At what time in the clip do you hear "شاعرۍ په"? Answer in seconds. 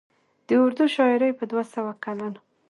0.95-1.43